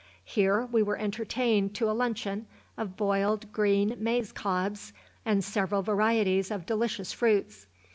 [0.25, 4.93] Here we were entertained to a luncheon of boiled green maize cobs,
[5.27, 7.67] and several varieties of delicious fruits.